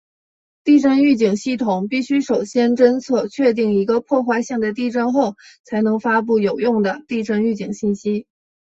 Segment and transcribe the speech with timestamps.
[0.63, 8.25] 地震预警系统必须首先侦测确定一个破坏性的地震后才能发布有用的地震预警信息。